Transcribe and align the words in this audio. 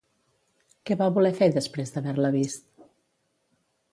Què 0.89 0.97
va 1.01 1.09
voler 1.17 1.31
fer 1.41 1.49
després 1.57 1.93
d'haver-la 1.97 2.33
vist? 2.39 2.65